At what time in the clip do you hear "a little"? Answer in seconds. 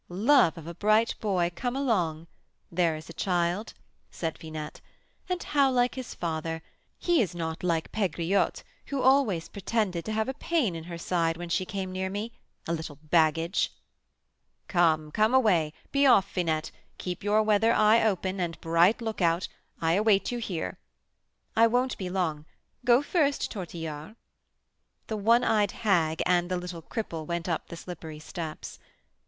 12.67-12.95